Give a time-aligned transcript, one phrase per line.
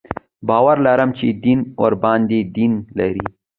[0.47, 3.25] باور لري چې دین ورباندې دین لري.